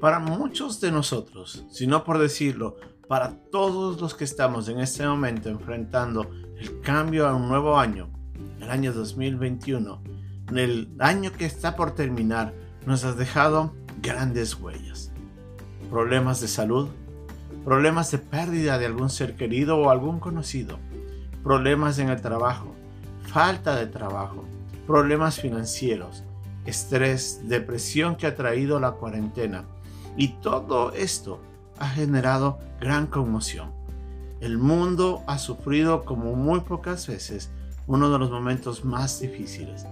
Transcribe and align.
Para 0.00 0.18
muchos 0.18 0.80
de 0.80 0.90
nosotros, 0.90 1.66
si 1.70 1.86
no 1.86 2.04
por 2.04 2.18
decirlo, 2.18 2.76
para 3.06 3.34
todos 3.50 4.00
los 4.00 4.14
que 4.14 4.24
estamos 4.24 4.66
en 4.70 4.80
este 4.80 5.06
momento 5.06 5.50
enfrentando 5.50 6.30
el 6.58 6.80
cambio 6.80 7.28
a 7.28 7.34
un 7.34 7.48
nuevo 7.48 7.78
año, 7.78 8.08
el 8.60 8.70
año 8.70 8.94
2021, 8.94 10.02
en 10.48 10.58
el 10.58 10.88
año 11.00 11.32
que 11.32 11.44
está 11.44 11.76
por 11.76 11.90
terminar, 11.90 12.54
nos 12.86 13.04
has 13.04 13.18
dejado 13.18 13.74
grandes 14.00 14.54
huellas. 14.54 15.12
Problemas 15.90 16.40
de 16.40 16.48
salud, 16.48 16.88
problemas 17.62 18.10
de 18.10 18.18
pérdida 18.18 18.78
de 18.78 18.86
algún 18.86 19.10
ser 19.10 19.36
querido 19.36 19.76
o 19.76 19.90
algún 19.90 20.18
conocido, 20.18 20.78
problemas 21.42 21.98
en 21.98 22.08
el 22.08 22.22
trabajo, 22.22 22.74
falta 23.24 23.76
de 23.76 23.86
trabajo, 23.86 24.46
problemas 24.86 25.38
financieros, 25.40 26.24
estrés, 26.64 27.42
depresión 27.48 28.16
que 28.16 28.26
ha 28.26 28.34
traído 28.34 28.80
la 28.80 28.92
cuarentena. 28.92 29.64
Y 30.16 30.28
todo 30.40 30.92
esto 30.92 31.40
ha 31.78 31.88
generado 31.88 32.58
gran 32.80 33.06
conmoción. 33.06 33.72
El 34.40 34.58
mundo 34.58 35.22
ha 35.26 35.38
sufrido 35.38 36.04
como 36.04 36.34
muy 36.34 36.60
pocas 36.60 37.06
veces 37.06 37.50
uno 37.86 38.10
de 38.10 38.18
los 38.18 38.30
momentos 38.30 38.84
más 38.84 39.20
difíciles. 39.20 39.86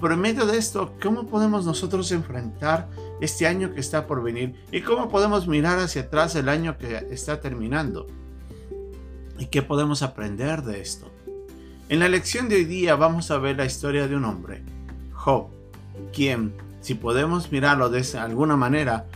Pero 0.00 0.14
en 0.14 0.20
medio 0.20 0.46
de 0.46 0.56
esto, 0.56 0.94
¿cómo 1.02 1.26
podemos 1.26 1.66
nosotros 1.66 2.10
enfrentar 2.10 2.88
este 3.20 3.46
año 3.46 3.74
que 3.74 3.80
está 3.80 4.06
por 4.06 4.22
venir? 4.22 4.54
¿Y 4.72 4.80
cómo 4.80 5.10
podemos 5.10 5.46
mirar 5.46 5.78
hacia 5.78 6.02
atrás 6.02 6.34
el 6.36 6.48
año 6.48 6.78
que 6.78 7.06
está 7.10 7.40
terminando? 7.40 8.06
¿Y 9.38 9.46
qué 9.46 9.60
podemos 9.62 10.02
aprender 10.02 10.62
de 10.62 10.80
esto? 10.80 11.10
En 11.90 11.98
la 11.98 12.08
lección 12.08 12.48
de 12.48 12.56
hoy 12.56 12.64
día 12.64 12.96
vamos 12.96 13.30
a 13.30 13.38
ver 13.38 13.56
la 13.56 13.66
historia 13.66 14.08
de 14.08 14.16
un 14.16 14.24
hombre, 14.24 14.62
Job, 15.12 15.48
quien, 16.12 16.54
si 16.80 16.94
podemos 16.94 17.52
mirarlo 17.52 17.90
de 17.90 18.06
alguna 18.18 18.56
manera, 18.56 19.06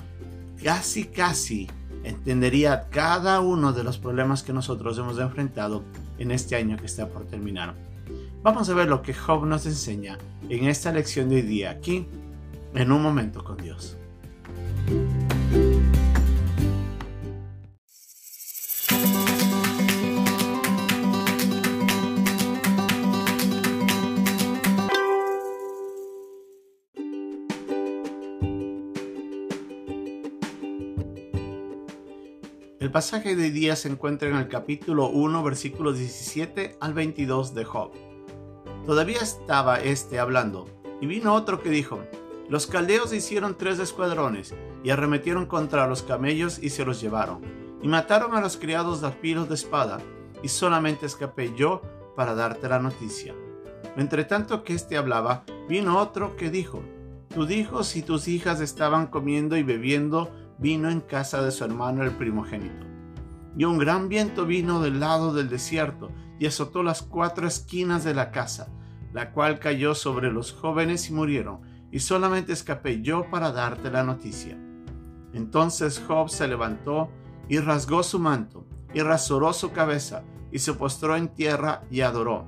casi 0.64 1.04
casi 1.04 1.68
entendería 2.04 2.88
cada 2.88 3.40
uno 3.40 3.74
de 3.74 3.84
los 3.84 3.98
problemas 3.98 4.42
que 4.42 4.54
nosotros 4.54 4.96
hemos 4.96 5.18
enfrentado 5.18 5.84
en 6.18 6.30
este 6.30 6.56
año 6.56 6.78
que 6.78 6.86
está 6.86 7.08
por 7.10 7.26
terminar. 7.26 7.74
Vamos 8.42 8.70
a 8.70 8.74
ver 8.74 8.88
lo 8.88 9.02
que 9.02 9.12
Job 9.12 9.44
nos 9.44 9.66
enseña 9.66 10.18
en 10.48 10.64
esta 10.64 10.90
lección 10.90 11.28
de 11.28 11.36
hoy 11.36 11.42
día 11.42 11.70
aquí, 11.70 12.06
en 12.74 12.92
un 12.92 13.02
momento 13.02 13.44
con 13.44 13.58
Dios. 13.58 13.98
El 32.84 32.90
pasaje 32.90 33.34
de 33.34 33.50
día 33.50 33.76
se 33.76 33.88
encuentra 33.88 34.28
en 34.28 34.36
el 34.36 34.46
capítulo 34.46 35.08
1, 35.08 35.42
versículos 35.42 35.96
17 35.96 36.76
al 36.80 36.92
22 36.92 37.54
de 37.54 37.64
Job. 37.64 37.92
Todavía 38.84 39.20
estaba 39.22 39.80
este 39.80 40.18
hablando, 40.18 40.66
y 41.00 41.06
vino 41.06 41.32
otro 41.32 41.62
que 41.62 41.70
dijo, 41.70 42.04
Los 42.50 42.66
caldeos 42.66 43.14
hicieron 43.14 43.56
tres 43.56 43.78
escuadrones, 43.78 44.54
y 44.82 44.90
arremetieron 44.90 45.46
contra 45.46 45.86
los 45.86 46.02
camellos 46.02 46.62
y 46.62 46.68
se 46.68 46.84
los 46.84 47.00
llevaron, 47.00 47.40
y 47.80 47.88
mataron 47.88 48.34
a 48.34 48.42
los 48.42 48.58
criados 48.58 49.00
de 49.00 49.10
filo 49.12 49.46
de 49.46 49.54
espada, 49.54 49.98
y 50.42 50.48
solamente 50.48 51.06
escapé 51.06 51.54
yo 51.56 51.80
para 52.14 52.34
darte 52.34 52.68
la 52.68 52.80
noticia. 52.80 53.34
Entre 53.96 54.24
tanto 54.24 54.62
que 54.62 54.74
éste 54.74 54.98
hablaba, 54.98 55.46
vino 55.70 55.98
otro 55.98 56.36
que 56.36 56.50
dijo, 56.50 56.82
Tus 57.34 57.50
hijos 57.50 57.96
y 57.96 58.02
tus 58.02 58.28
hijas 58.28 58.60
estaban 58.60 59.06
comiendo 59.06 59.56
y 59.56 59.62
bebiendo 59.62 60.30
vino 60.58 60.90
en 60.90 61.00
casa 61.00 61.42
de 61.42 61.50
su 61.50 61.64
hermano 61.64 62.02
el 62.02 62.12
primogénito. 62.12 62.86
Y 63.56 63.64
un 63.64 63.78
gran 63.78 64.08
viento 64.08 64.46
vino 64.46 64.80
del 64.80 65.00
lado 65.00 65.32
del 65.32 65.48
desierto 65.48 66.10
y 66.38 66.46
azotó 66.46 66.82
las 66.82 67.02
cuatro 67.02 67.46
esquinas 67.46 68.04
de 68.04 68.14
la 68.14 68.30
casa, 68.30 68.68
la 69.12 69.32
cual 69.32 69.58
cayó 69.58 69.94
sobre 69.94 70.32
los 70.32 70.52
jóvenes 70.52 71.08
y 71.08 71.12
murieron, 71.12 71.60
y 71.92 72.00
solamente 72.00 72.52
escapé 72.52 73.00
yo 73.02 73.30
para 73.30 73.52
darte 73.52 73.90
la 73.90 74.02
noticia. 74.02 74.58
Entonces 75.32 76.02
Job 76.06 76.28
se 76.28 76.48
levantó 76.48 77.08
y 77.48 77.58
rasgó 77.58 78.02
su 78.02 78.18
manto, 78.18 78.66
y 78.92 79.00
rasuró 79.00 79.52
su 79.52 79.72
cabeza, 79.72 80.24
y 80.50 80.58
se 80.58 80.72
postró 80.72 81.16
en 81.16 81.28
tierra 81.28 81.82
y 81.90 82.00
adoró. 82.00 82.46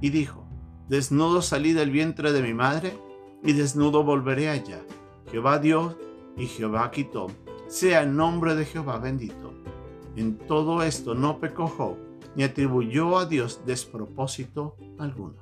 Y 0.00 0.10
dijo, 0.10 0.46
Desnudo 0.88 1.42
salí 1.42 1.72
del 1.72 1.90
vientre 1.90 2.32
de 2.32 2.42
mi 2.42 2.54
madre, 2.54 2.98
y 3.42 3.52
desnudo 3.52 4.02
volveré 4.02 4.48
allá. 4.48 4.80
Jehová 5.30 5.58
Dios 5.58 5.96
y 6.40 6.46
Jehová 6.46 6.90
quitó. 6.90 7.26
Sea 7.68 8.02
el 8.02 8.16
nombre 8.16 8.54
de 8.54 8.64
Jehová 8.64 8.98
bendito. 8.98 9.52
En 10.16 10.38
todo 10.38 10.82
esto 10.82 11.14
no 11.14 11.38
pecó 11.38 11.68
Job, 11.68 11.96
ni 12.34 12.42
atribuyó 12.42 13.18
a 13.18 13.26
Dios 13.26 13.60
despropósito 13.66 14.76
alguno. 14.98 15.34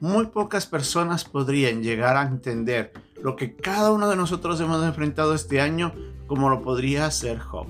Muy 0.00 0.26
pocas 0.26 0.66
personas 0.66 1.24
podrían 1.24 1.82
llegar 1.82 2.16
a 2.16 2.22
entender 2.22 2.92
lo 3.22 3.36
que 3.36 3.56
cada 3.56 3.92
uno 3.92 4.08
de 4.08 4.16
nosotros 4.16 4.60
hemos 4.60 4.84
enfrentado 4.84 5.34
este 5.34 5.60
año 5.60 5.92
como 6.26 6.48
lo 6.50 6.60
podría 6.62 7.06
hacer 7.06 7.38
Job. 7.38 7.66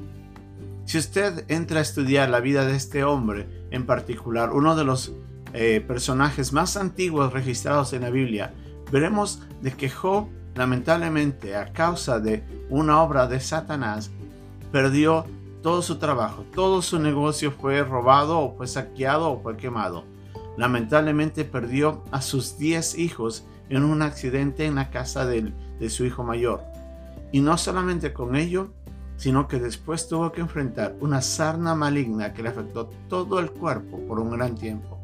Si 0.87 0.99
usted 0.99 1.45
entra 1.49 1.81
a 1.81 1.83
estudiar 1.83 2.29
la 2.29 2.39
vida 2.39 2.65
de 2.65 2.77
este 2.77 3.03
hombre, 3.03 3.67
en 3.73 3.87
particular 3.87 4.53
uno 4.53 4.77
de 4.77 4.85
los 4.85 5.13
eh, 5.53 5.85
personajes 5.85 6.53
más 6.53 6.77
antiguos 6.77 7.33
registrados 7.33 7.93
en 7.93 8.03
la 8.03 8.11
Biblia, 8.11 8.55
veremos 8.93 9.43
de 9.61 9.73
que 9.73 9.91
Job, 9.91 10.29
lamentablemente, 10.55 11.57
a 11.57 11.73
causa 11.73 12.21
de 12.21 12.45
una 12.71 13.03
obra 13.03 13.27
de 13.27 13.41
Satanás, 13.41 14.13
perdió 14.71 15.27
todo 15.61 15.83
su 15.83 15.99
trabajo, 15.99 16.45
todo 16.55 16.81
su 16.83 17.01
negocio 17.01 17.51
fue 17.51 17.83
robado 17.83 18.39
o 18.39 18.57
fue 18.57 18.69
saqueado 18.69 19.33
o 19.33 19.43
fue 19.43 19.57
quemado. 19.57 20.05
Lamentablemente 20.57 21.45
perdió 21.45 22.05
a 22.13 22.23
sus 22.23 22.59
10 22.59 22.97
hijos 22.99 23.45
en 23.71 23.83
un 23.83 24.03
accidente 24.03 24.67
en 24.67 24.77
la 24.77 24.91
casa 24.91 25.27
de, 25.27 25.53
de 25.81 25.91
su 25.91 26.05
hijo 26.05 26.23
mayor. 26.23 26.63
Y 27.33 27.41
no 27.41 27.59
solamente 27.59 28.13
con 28.13 28.37
ello, 28.37 28.71
sino 29.17 29.49
que 29.49 29.59
después 29.59 30.09
tuvo 30.09 30.31
que 30.33 30.41
enfrentar 30.41 30.95
una 31.01 31.23
sarna 31.23 31.75
maligna 31.75 32.35
que 32.35 32.43
le 32.43 32.51
afectó 32.51 32.91
todo 33.09 33.39
el 33.39 33.51
cuerpo 33.51 33.99
por 34.07 34.19
un 34.19 34.31
gran 34.31 34.55
tiempo. 34.55 34.99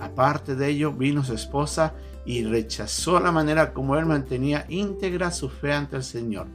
Aparte 0.00 0.54
de 0.56 0.68
ello, 0.68 0.92
vino 0.92 1.24
su 1.24 1.34
esposa 1.34 1.94
y 2.24 2.44
rechazó 2.44 3.20
la 3.20 3.32
manera 3.32 3.72
como 3.72 3.96
él 3.96 4.04
mantenía 4.04 4.66
íntegra 4.68 5.30
su 5.30 5.48
fe 5.48 5.72
ante 5.72 5.96
el 5.96 6.02
Señor. 6.02 6.48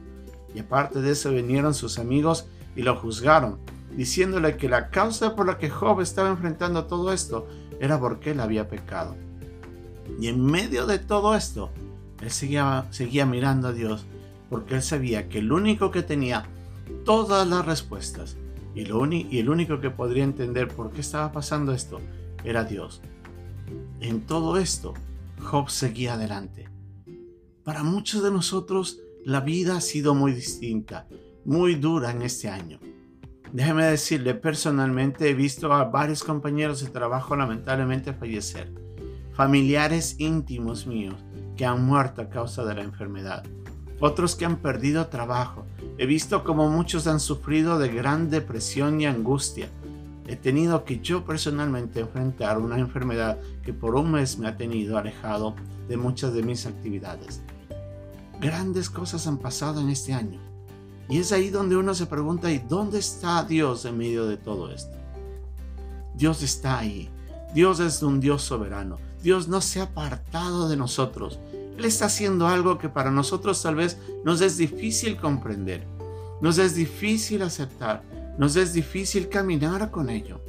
Y 0.54 0.60
aparte 0.60 1.00
de 1.00 1.12
eso 1.12 1.30
vinieron 1.30 1.74
sus 1.74 1.98
amigos 1.98 2.46
y 2.76 2.82
lo 2.82 2.96
juzgaron, 2.96 3.58
diciéndole 3.96 4.56
que 4.56 4.68
la 4.68 4.90
causa 4.90 5.34
por 5.34 5.46
la 5.46 5.58
que 5.58 5.70
Job 5.70 6.00
estaba 6.00 6.28
enfrentando 6.28 6.84
todo 6.84 7.12
esto 7.12 7.48
era 7.80 7.98
porque 7.98 8.32
él 8.32 8.40
había 8.40 8.68
pecado. 8.68 9.16
Y 10.20 10.28
en 10.28 10.44
medio 10.44 10.86
de 10.86 10.98
todo 10.98 11.34
esto, 11.34 11.70
él 12.20 12.30
seguía, 12.30 12.86
seguía 12.90 13.24
mirando 13.24 13.68
a 13.68 13.72
Dios 13.72 14.06
porque 14.52 14.74
él 14.74 14.82
sabía 14.82 15.30
que 15.30 15.38
el 15.38 15.50
único 15.50 15.90
que 15.90 16.02
tenía 16.02 16.44
todas 17.06 17.48
las 17.48 17.64
respuestas 17.64 18.36
y, 18.74 18.82
y 18.82 19.38
el 19.38 19.48
único 19.48 19.80
que 19.80 19.88
podría 19.88 20.24
entender 20.24 20.68
por 20.68 20.92
qué 20.92 21.00
estaba 21.00 21.32
pasando 21.32 21.72
esto 21.72 22.00
era 22.44 22.62
Dios. 22.62 23.00
En 24.00 24.20
todo 24.20 24.58
esto, 24.58 24.92
Job 25.40 25.70
seguía 25.70 26.14
adelante. 26.14 26.68
Para 27.64 27.82
muchos 27.82 28.22
de 28.22 28.30
nosotros, 28.30 29.00
la 29.24 29.40
vida 29.40 29.78
ha 29.78 29.80
sido 29.80 30.14
muy 30.14 30.34
distinta, 30.34 31.08
muy 31.46 31.76
dura 31.76 32.10
en 32.10 32.20
este 32.20 32.50
año. 32.50 32.78
Déjeme 33.54 33.86
decirle, 33.86 34.34
personalmente 34.34 35.30
he 35.30 35.34
visto 35.34 35.72
a 35.72 35.84
varios 35.84 36.22
compañeros 36.22 36.84
de 36.84 36.90
trabajo 36.90 37.34
lamentablemente 37.36 38.12
fallecer, 38.12 38.70
familiares 39.32 40.16
íntimos 40.18 40.86
míos 40.86 41.24
que 41.56 41.64
han 41.64 41.82
muerto 41.82 42.20
a 42.20 42.28
causa 42.28 42.66
de 42.66 42.74
la 42.74 42.82
enfermedad 42.82 43.44
otros 44.02 44.34
que 44.34 44.44
han 44.44 44.56
perdido 44.56 45.06
trabajo. 45.06 45.64
He 45.96 46.06
visto 46.06 46.42
como 46.42 46.68
muchos 46.68 47.06
han 47.06 47.20
sufrido 47.20 47.78
de 47.78 47.88
gran 47.88 48.30
depresión 48.30 49.00
y 49.00 49.06
angustia. 49.06 49.68
He 50.26 50.34
tenido 50.34 50.84
que 50.84 50.98
yo 50.98 51.24
personalmente 51.24 52.00
enfrentar 52.00 52.58
una 52.58 52.78
enfermedad 52.78 53.38
que 53.64 53.72
por 53.72 53.94
un 53.94 54.10
mes 54.10 54.38
me 54.38 54.48
ha 54.48 54.56
tenido 54.56 54.98
alejado 54.98 55.54
de 55.88 55.96
muchas 55.96 56.34
de 56.34 56.42
mis 56.42 56.66
actividades. 56.66 57.42
Grandes 58.40 58.90
cosas 58.90 59.28
han 59.28 59.38
pasado 59.38 59.80
en 59.80 59.88
este 59.88 60.12
año. 60.12 60.40
Y 61.08 61.18
es 61.18 61.30
ahí 61.30 61.50
donde 61.50 61.76
uno 61.76 61.94
se 61.94 62.06
pregunta, 62.06 62.50
¿y 62.50 62.58
dónde 62.58 62.98
está 62.98 63.44
Dios 63.44 63.84
en 63.84 63.98
medio 63.98 64.26
de 64.26 64.36
todo 64.36 64.72
esto? 64.72 64.96
Dios 66.16 66.42
está 66.42 66.78
ahí. 66.78 67.08
Dios 67.54 67.78
es 67.78 68.02
un 68.02 68.18
Dios 68.18 68.42
soberano. 68.42 68.98
Dios 69.22 69.46
no 69.46 69.60
se 69.60 69.78
ha 69.78 69.84
apartado 69.84 70.68
de 70.68 70.76
nosotros. 70.76 71.38
Él 71.76 71.84
está 71.84 72.06
haciendo 72.06 72.48
algo 72.48 72.78
que 72.78 72.88
para 72.88 73.10
nosotros 73.10 73.62
tal 73.62 73.76
vez 73.76 73.98
nos 74.24 74.40
es 74.40 74.56
difícil 74.56 75.16
comprender, 75.16 75.86
nos 76.40 76.58
es 76.58 76.74
difícil 76.74 77.42
aceptar, 77.42 78.02
nos 78.38 78.56
es 78.56 78.72
difícil 78.72 79.28
caminar 79.28 79.90
con 79.90 80.10
ello. 80.10 80.40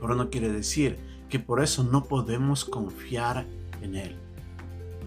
Pero 0.00 0.14
no 0.14 0.30
quiere 0.30 0.50
decir 0.50 0.98
que 1.28 1.38
por 1.38 1.62
eso 1.62 1.84
no 1.84 2.04
podemos 2.04 2.64
confiar 2.64 3.46
en 3.82 3.94
Él. 3.94 4.16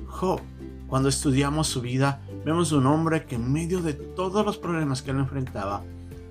Job, 0.08 0.40
cuando 0.88 1.10
estudiamos 1.10 1.68
su 1.68 1.82
vida, 1.82 2.22
vemos 2.46 2.72
un 2.72 2.86
hombre 2.86 3.26
que 3.26 3.36
en 3.36 3.52
medio 3.52 3.82
de 3.82 3.94
todos 3.94 4.46
los 4.46 4.58
problemas 4.58 5.02
que 5.02 5.12
él 5.12 5.18
enfrentaba, 5.18 5.84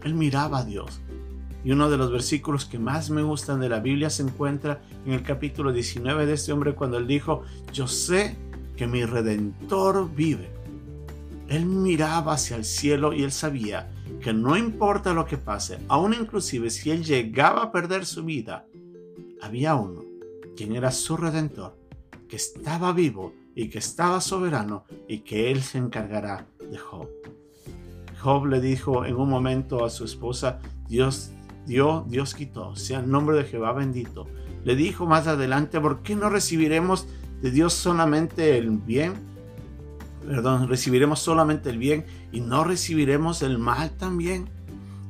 él 0.05 0.15
miraba 0.15 0.59
a 0.59 0.65
Dios. 0.65 1.01
Y 1.65 1.73
uno 1.73 1.91
de 1.91 1.97
los 1.97 2.11
versículos 2.11 2.65
que 2.65 2.79
más 2.79 3.11
me 3.11 3.23
gustan 3.23 3.61
de 3.61 3.69
la 3.69 3.81
Biblia 3.81 4.11
se 4.11 4.23
encuentra 4.23 4.81
en 5.05 5.13
el 5.13 5.23
capítulo 5.23 5.73
19 5.73 6.27
de 6.27 6.33
este 6.33 6.53
hombre 6.53 6.75
cuando 6.75 6.99
él 6.99 7.07
dijo, 7.07 7.43
yo 7.73 7.87
sé 7.87 8.37
que 8.77 8.87
mi 8.87 9.05
redentor 9.05 10.13
vive. 10.15 10.51
Él 11.49 11.67
miraba 11.67 12.35
hacia 12.35 12.57
el 12.57 12.65
cielo 12.65 13.13
y 13.13 13.23
él 13.23 13.33
sabía 13.33 13.91
que 14.21 14.33
no 14.33 14.57
importa 14.57 15.13
lo 15.13 15.27
que 15.27 15.37
pase, 15.37 15.79
aun 15.89 16.15
inclusive 16.15 16.71
si 16.71 16.91
él 16.91 17.05
llegaba 17.05 17.65
a 17.65 17.73
perder 17.73 18.07
su 18.07 18.25
vida, 18.25 18.67
había 19.41 19.75
uno, 19.75 20.03
quien 20.57 20.75
era 20.77 20.91
su 20.93 21.17
redentor, 21.17 21.77
que 22.29 22.37
estaba 22.37 22.93
vivo 22.93 23.35
y 23.55 23.69
que 23.69 23.79
estaba 23.79 24.21
soberano 24.21 24.85
y 25.09 25.19
que 25.19 25.51
él 25.51 25.63
se 25.63 25.79
encargará 25.79 26.47
de 26.59 26.79
Job. 26.79 27.09
Job 28.23 28.47
le 28.47 28.61
dijo 28.61 29.05
en 29.05 29.17
un 29.17 29.29
momento 29.29 29.85
a 29.85 29.91
su 29.91 30.05
esposa, 30.05 30.61
Dios 30.89 31.33
dio, 31.67 32.05
Dios 32.09 32.35
quitó, 32.35 32.77
sea 32.77 33.01
el 33.01 33.11
nombre 33.11 33.37
de 33.37 33.45
Jehová 33.45 33.73
bendito. 33.73 34.27
Le 34.65 34.77
dijo 34.77 35.07
más 35.07 35.27
adelante, 35.27 35.81
¿por 35.81 36.03
qué 36.03 36.15
no 36.15 36.31
recibiremos 36.31 37.09
de 37.43 37.51
Dios 37.51 37.75
solamente 37.75 38.57
el 38.57 38.71
bien? 38.71 39.15
Perdón, 40.27 40.69
recibiremos 40.69 41.19
solamente 41.19 41.71
el 41.71 41.79
bien 41.79 42.07
y 42.31 42.41
no 42.41 42.65
recibiremos 42.65 43.43
el 43.43 43.59
mal 43.59 43.91
también. 43.91 44.49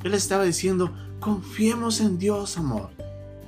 Él 0.02 0.14
estaba 0.14 0.42
diciendo, 0.42 0.90
confiemos 1.20 2.00
en 2.00 2.18
Dios, 2.18 2.56
amor. 2.56 2.90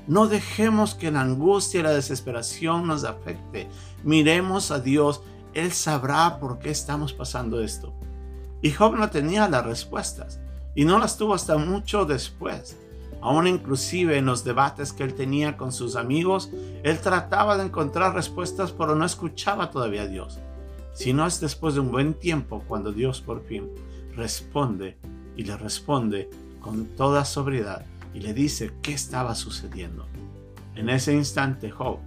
No 0.07 0.27
dejemos 0.27 0.95
que 0.95 1.11
la 1.11 1.23
angustia 1.23 1.81
y 1.81 1.83
la 1.83 1.95
desesperación 1.95 2.87
nos 2.87 3.05
afecte. 3.05 3.69
Miremos 4.03 4.71
a 4.71 4.79
Dios. 4.79 5.23
Él 5.55 5.73
sabrá 5.73 6.39
por 6.39 6.59
qué 6.59 6.71
estamos 6.71 7.15
pasando 7.15 7.63
esto. 7.63 7.95
Y 8.61 8.71
Job 8.71 8.97
no 8.97 9.09
tenía 9.09 9.49
las 9.49 9.65
respuestas. 9.65 10.41
Y 10.75 10.85
no 10.85 10.99
las 10.99 11.17
tuvo 11.17 11.33
hasta 11.35 11.57
mucho 11.57 12.05
después. 12.05 12.77
Aún 13.25 13.47
inclusive 13.47 14.19
en 14.19 14.26
los 14.26 14.44
debates 14.44 14.93
que 14.93 15.03
él 15.03 15.15
tenía 15.15 15.56
con 15.56 15.73
sus 15.73 15.97
amigos, 15.97 16.50
él 16.82 17.00
trataba 17.00 17.56
de 17.56 17.65
encontrar 17.65 18.12
respuestas, 18.15 18.71
pero 18.71 18.94
no 18.94 19.06
escuchaba 19.06 19.71
todavía 19.71 20.03
a 20.03 20.06
Dios. 20.06 20.41
Sino 20.93 21.26
es 21.26 21.41
después 21.41 21.73
de 21.73 21.81
un 21.81 21.91
buen 21.91 22.12
tiempo 22.12 22.62
cuando 22.69 22.93
Dios 22.93 23.23
por 23.23 23.43
fin 23.43 23.71
responde 24.15 24.99
y 25.38 25.44
le 25.44 25.56
responde 25.56 26.29
con 26.61 26.85
toda 26.85 27.25
sobriedad 27.25 27.87
y 28.12 28.21
le 28.21 28.35
dice 28.35 28.75
qué 28.82 28.93
estaba 28.93 29.35
sucediendo. 29.35 30.05
En 30.75 30.91
ese 30.91 31.15
instante 31.15 31.70
Job 31.70 32.00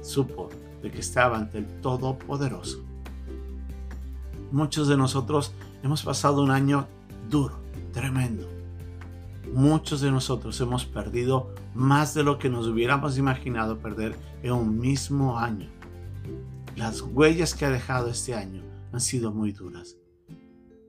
supo 0.00 0.48
de 0.80 0.92
que 0.92 1.00
estaba 1.00 1.38
ante 1.38 1.58
el 1.58 1.66
Todopoderoso. 1.80 2.84
Muchos 4.52 4.86
de 4.86 4.96
nosotros 4.96 5.54
hemos 5.82 6.04
pasado 6.04 6.40
un 6.40 6.52
año 6.52 6.86
duro, 7.28 7.56
tremendo. 7.92 8.61
Muchos 9.52 10.00
de 10.00 10.10
nosotros 10.10 10.58
hemos 10.62 10.86
perdido 10.86 11.54
más 11.74 12.14
de 12.14 12.22
lo 12.22 12.38
que 12.38 12.48
nos 12.48 12.66
hubiéramos 12.66 13.18
imaginado 13.18 13.78
perder 13.80 14.16
en 14.42 14.52
un 14.52 14.78
mismo 14.78 15.38
año. 15.38 15.68
Las 16.74 17.02
huellas 17.02 17.54
que 17.54 17.66
ha 17.66 17.70
dejado 17.70 18.08
este 18.08 18.34
año 18.34 18.62
han 18.92 19.00
sido 19.02 19.30
muy 19.30 19.52
duras. 19.52 19.98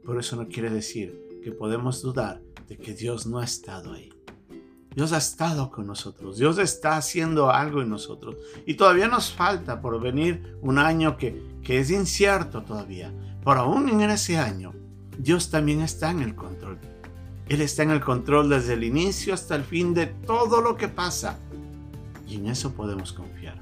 Por 0.06 0.18
eso 0.18 0.38
no 0.38 0.48
quiere 0.48 0.69
decir 0.69 1.42
que 1.44 1.51
podemos 1.51 2.01
dudar 2.01 2.42
de 2.69 2.77
que 2.77 2.94
Dios 2.94 3.27
no 3.27 3.39
ha 3.39 3.44
estado 3.44 3.92
ahí. 3.92 4.10
Dios 4.95 5.12
ha 5.12 5.18
estado 5.18 5.69
con 5.69 5.86
nosotros, 5.86 6.38
Dios 6.38 6.57
está 6.57 6.95
haciendo 6.95 7.51
algo 7.51 7.81
en 7.81 7.89
nosotros 7.89 8.38
y 8.65 8.75
todavía 8.75 9.10
nos 9.10 9.33
falta 9.33 9.81
por 9.81 10.00
venir 10.00 10.57
un 10.62 10.77
año 10.77 11.18
que, 11.18 11.60
que 11.63 11.80
es 11.80 11.92
incierto 11.92 12.63
todavía, 12.63 13.12
pero 13.44 13.62
aún 13.62 13.89
en 13.89 14.10
ese 14.10 14.38
año 14.38 14.71
Dios 15.18 15.50
también 15.50 15.81
está 15.81 16.12
en 16.12 16.21
el 16.21 16.36
control. 16.36 16.92
Él 17.49 17.61
está 17.61 17.83
en 17.83 17.91
el 17.91 18.01
control 18.01 18.49
desde 18.49 18.73
el 18.73 18.83
inicio 18.83 19.33
hasta 19.33 19.55
el 19.55 19.63
fin 19.63 19.93
de 19.93 20.07
todo 20.07 20.61
lo 20.61 20.77
que 20.77 20.87
pasa 20.87 21.37
y 22.27 22.35
en 22.35 22.47
eso 22.47 22.73
podemos 22.73 23.13
confiar. 23.13 23.59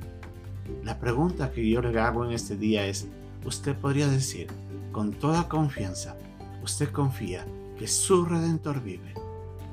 La 0.84 1.00
pregunta 1.00 1.52
que 1.52 1.68
yo 1.68 1.82
le 1.82 2.00
hago 2.00 2.26
en 2.26 2.32
este 2.32 2.56
día 2.56 2.86
es, 2.86 3.08
usted 3.44 3.76
podría 3.76 4.08
decir 4.08 4.48
con 4.92 5.12
toda 5.12 5.50
confianza, 5.50 6.16
usted 6.64 6.92
confía 6.92 7.46
que 7.78 7.88
su 7.88 8.26
redentor 8.26 8.82
vive 8.82 9.14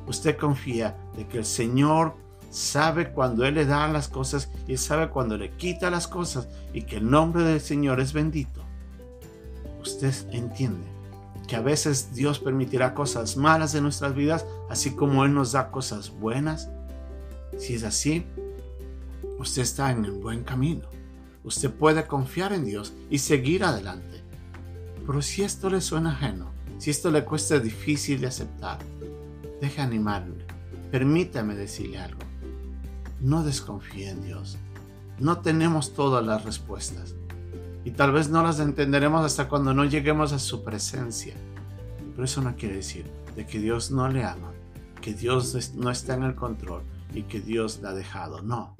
usted 0.08 0.36
confía 0.36 0.96
de 1.16 1.26
que 1.28 1.38
el 1.38 1.44
Señor 1.44 2.14
sabe 2.50 3.10
cuando 3.12 3.44
Él 3.44 3.54
le 3.54 3.66
da 3.66 3.86
las 3.88 4.08
cosas 4.08 4.50
y 4.66 4.76
sabe 4.78 5.10
cuando 5.10 5.36
le 5.36 5.50
quita 5.52 5.90
las 5.90 6.08
cosas 6.08 6.48
y 6.72 6.82
que 6.82 6.96
el 6.96 7.08
nombre 7.08 7.44
del 7.44 7.60
Señor 7.60 8.00
es 8.00 8.12
bendito. 8.12 8.62
Usted 9.82 10.14
entiende 10.32 10.86
que 11.48 11.56
a 11.56 11.60
veces 11.60 12.14
Dios 12.14 12.38
permitirá 12.38 12.94
cosas 12.94 13.36
malas 13.36 13.74
en 13.74 13.82
nuestras 13.82 14.14
vidas, 14.14 14.46
así 14.70 14.92
como 14.92 15.24
Él 15.24 15.34
nos 15.34 15.50
da 15.50 15.72
cosas 15.72 16.10
buenas. 16.10 16.68
Si 17.58 17.74
es 17.74 17.82
así, 17.82 18.24
usted 19.38 19.62
está 19.62 19.90
en 19.90 20.04
el 20.04 20.12
buen 20.12 20.44
camino. 20.44 20.86
Usted 21.42 21.72
puede 21.72 22.06
confiar 22.06 22.52
en 22.52 22.64
Dios 22.64 22.92
y 23.10 23.18
seguir 23.18 23.64
adelante. 23.64 24.22
Pero 25.04 25.22
si 25.22 25.42
esto 25.42 25.70
le 25.70 25.80
suena 25.80 26.12
ajeno, 26.12 26.52
si 26.78 26.90
esto 26.90 27.10
le 27.10 27.24
cuesta 27.24 27.58
difícil 27.58 28.20
de 28.20 28.26
aceptar, 28.28 28.78
Deje 29.60 29.80
animarle. 29.80 30.46
Permítame 30.90 31.54
decirle 31.56 31.98
algo. 31.98 32.20
No 33.20 33.42
desconfíe 33.42 34.08
en 34.08 34.22
Dios. 34.22 34.56
No 35.18 35.38
tenemos 35.38 35.94
todas 35.94 36.24
las 36.24 36.44
respuestas. 36.44 37.16
Y 37.88 37.92
tal 37.92 38.12
vez 38.12 38.28
no 38.28 38.42
las 38.42 38.60
entenderemos 38.60 39.24
hasta 39.24 39.48
cuando 39.48 39.72
no 39.72 39.86
lleguemos 39.86 40.34
a 40.34 40.38
su 40.38 40.62
presencia. 40.62 41.34
Pero 42.12 42.22
eso 42.22 42.42
no 42.42 42.54
quiere 42.54 42.76
decir 42.76 43.06
de 43.34 43.46
que 43.46 43.58
Dios 43.58 43.90
no 43.90 44.06
le 44.10 44.24
ama, 44.24 44.52
que 45.00 45.14
Dios 45.14 45.74
no 45.74 45.90
está 45.90 46.12
en 46.12 46.24
el 46.24 46.34
control 46.34 46.82
y 47.14 47.22
que 47.22 47.40
Dios 47.40 47.80
la 47.80 47.88
ha 47.88 47.94
dejado. 47.94 48.42
No, 48.42 48.76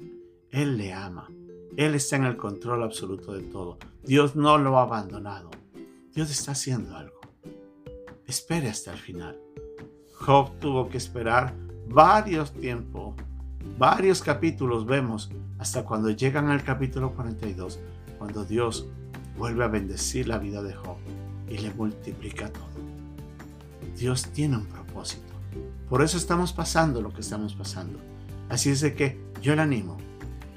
Él 0.51 0.77
le 0.77 0.93
ama. 0.93 1.27
Él 1.75 1.95
está 1.95 2.17
en 2.17 2.25
el 2.25 2.37
control 2.37 2.83
absoluto 2.83 3.33
de 3.33 3.41
todo. 3.41 3.79
Dios 4.03 4.35
no 4.35 4.59
lo 4.59 4.77
ha 4.77 4.83
abandonado. 4.83 5.49
Dios 6.13 6.29
está 6.29 6.51
haciendo 6.51 6.95
algo. 6.95 7.19
Espere 8.27 8.69
hasta 8.69 8.93
el 8.93 8.99
final. 8.99 9.39
Job 10.19 10.51
tuvo 10.59 10.87
que 10.87 10.97
esperar 10.97 11.55
varios 11.87 12.53
tiempos, 12.53 13.15
varios 13.75 14.21
capítulos 14.21 14.85
vemos, 14.85 15.31
hasta 15.57 15.83
cuando 15.83 16.11
llegan 16.11 16.49
al 16.49 16.63
capítulo 16.63 17.15
42, 17.15 17.79
cuando 18.19 18.45
Dios 18.45 18.85
vuelve 19.39 19.63
a 19.63 19.69
bendecir 19.69 20.27
la 20.27 20.37
vida 20.37 20.61
de 20.61 20.73
Job 20.73 20.97
y 21.47 21.57
le 21.57 21.73
multiplica 21.73 22.51
todo. 22.51 22.67
Dios 23.97 24.27
tiene 24.33 24.57
un 24.57 24.65
propósito. 24.65 25.33
Por 25.89 26.03
eso 26.03 26.17
estamos 26.17 26.51
pasando 26.51 27.01
lo 27.01 27.13
que 27.13 27.21
estamos 27.21 27.55
pasando. 27.55 27.99
Así 28.49 28.69
es 28.69 28.81
de 28.81 28.93
que 28.93 29.17
yo 29.41 29.55
le 29.55 29.61
animo 29.61 29.97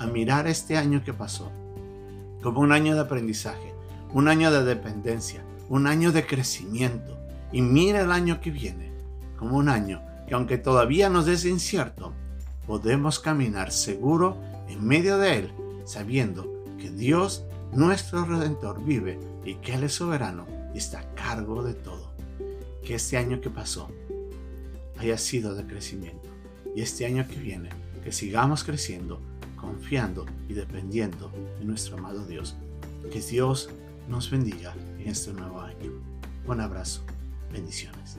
a 0.00 0.06
mirar 0.06 0.48
este 0.48 0.76
año 0.76 1.04
que 1.04 1.12
pasó 1.12 1.50
como 2.42 2.60
un 2.60 2.72
año 2.72 2.96
de 2.96 3.02
aprendizaje, 3.02 3.72
un 4.12 4.26
año 4.26 4.50
de 4.50 4.64
dependencia, 4.64 5.44
un 5.68 5.86
año 5.86 6.10
de 6.10 6.26
crecimiento. 6.26 7.16
Y 7.52 7.62
mira 7.62 8.00
el 8.00 8.10
año 8.10 8.40
que 8.40 8.50
viene 8.50 8.90
como 9.38 9.58
un 9.58 9.68
año 9.68 10.02
que 10.26 10.34
aunque 10.34 10.58
todavía 10.58 11.08
nos 11.08 11.28
es 11.28 11.44
incierto, 11.44 12.12
podemos 12.66 13.20
caminar 13.20 13.70
seguro 13.70 14.36
en 14.68 14.84
medio 14.84 15.18
de 15.18 15.38
él, 15.38 15.52
sabiendo 15.84 16.64
que 16.78 16.90
Dios, 16.90 17.44
nuestro 17.72 18.24
Redentor, 18.24 18.84
vive 18.84 19.18
y 19.44 19.54
que 19.56 19.74
Él 19.74 19.84
es 19.84 19.94
soberano 19.94 20.46
y 20.74 20.78
está 20.78 21.00
a 21.00 21.14
cargo 21.14 21.62
de 21.62 21.74
todo. 21.74 22.12
Que 22.84 22.94
este 22.94 23.16
año 23.16 23.40
que 23.40 23.50
pasó 23.50 23.88
haya 24.98 25.18
sido 25.18 25.54
de 25.54 25.66
crecimiento 25.66 26.28
y 26.74 26.82
este 26.82 27.06
año 27.06 27.26
que 27.28 27.36
viene 27.36 27.70
que 28.02 28.12
sigamos 28.12 28.64
creciendo, 28.64 29.20
confiando 29.56 30.26
y 30.48 30.54
dependiendo 30.54 31.30
de 31.58 31.64
nuestro 31.64 31.96
amado 31.96 32.26
Dios. 32.26 32.56
Que 33.10 33.20
Dios 33.20 33.70
nos 34.08 34.30
bendiga 34.30 34.74
en 34.98 35.08
este 35.08 35.32
nuevo 35.32 35.60
año. 35.60 35.92
Un 36.46 36.60
abrazo. 36.60 37.02
Bendiciones. 37.52 38.16